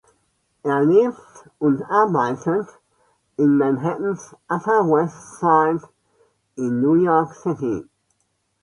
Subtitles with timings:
[0.63, 2.67] Er lebt und arbeitet
[3.37, 5.87] in Manhattans Upper West Side
[6.55, 7.85] in New York City.